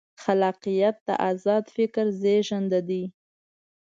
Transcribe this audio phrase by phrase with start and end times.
[0.23, 3.03] خلاقیت د ازاد فکر زېږنده دی.